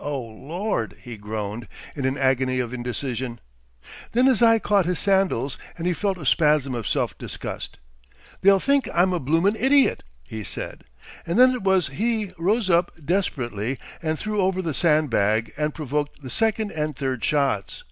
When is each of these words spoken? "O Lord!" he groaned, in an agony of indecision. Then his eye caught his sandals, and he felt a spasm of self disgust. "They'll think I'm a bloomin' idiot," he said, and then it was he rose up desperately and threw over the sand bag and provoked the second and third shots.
"O 0.00 0.20
Lord!" 0.20 0.96
he 1.04 1.16
groaned, 1.16 1.68
in 1.94 2.04
an 2.04 2.18
agony 2.18 2.58
of 2.58 2.74
indecision. 2.74 3.38
Then 4.10 4.26
his 4.26 4.42
eye 4.42 4.58
caught 4.58 4.86
his 4.86 4.98
sandals, 4.98 5.56
and 5.76 5.86
he 5.86 5.92
felt 5.92 6.18
a 6.18 6.26
spasm 6.26 6.74
of 6.74 6.88
self 6.88 7.16
disgust. 7.16 7.78
"They'll 8.40 8.58
think 8.58 8.88
I'm 8.92 9.12
a 9.12 9.20
bloomin' 9.20 9.54
idiot," 9.54 10.02
he 10.24 10.42
said, 10.42 10.82
and 11.24 11.38
then 11.38 11.52
it 11.52 11.62
was 11.62 11.86
he 11.90 12.32
rose 12.38 12.68
up 12.68 12.90
desperately 13.04 13.78
and 14.02 14.18
threw 14.18 14.40
over 14.40 14.62
the 14.62 14.74
sand 14.74 15.10
bag 15.10 15.52
and 15.56 15.72
provoked 15.76 16.22
the 16.22 16.30
second 16.30 16.72
and 16.72 16.96
third 16.96 17.22
shots. 17.24 17.84